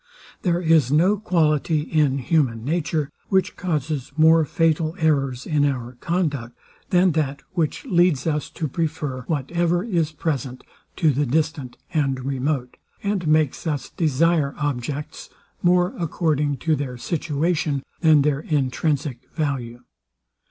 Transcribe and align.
There 0.41 0.59
is 0.63 0.91
no 0.91 1.15
quality 1.15 1.81
in 1.81 2.17
human 2.17 2.65
nature, 2.65 3.11
which 3.29 3.55
causes 3.55 4.11
more 4.17 4.43
fatal 4.45 4.95
errors 4.97 5.45
in 5.45 5.63
our 5.63 5.91
conduct, 5.99 6.57
than 6.89 7.11
that 7.11 7.43
which 7.53 7.85
leads 7.85 8.25
us 8.25 8.49
to 8.49 8.67
prefer 8.67 9.21
whatever 9.27 9.83
is 9.83 10.11
present 10.11 10.63
to 10.95 11.11
the 11.11 11.27
distant 11.27 11.77
and 11.93 12.25
remote, 12.25 12.77
and 13.03 13.27
makes 13.27 13.67
us 13.67 13.91
desire 13.91 14.55
objects 14.57 15.29
more 15.61 15.93
according 15.99 16.57
to 16.57 16.75
their 16.75 16.97
situation 16.97 17.83
than 17.99 18.23
their 18.23 18.39
intrinsic 18.39 19.29
value. 19.35 19.81